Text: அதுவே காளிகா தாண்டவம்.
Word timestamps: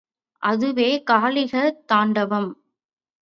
அதுவே 0.43 0.87
காளிகா 1.09 1.63
தாண்டவம். 1.91 2.49